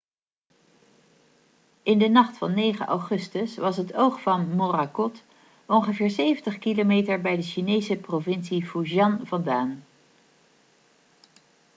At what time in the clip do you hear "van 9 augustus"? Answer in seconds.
2.37-3.57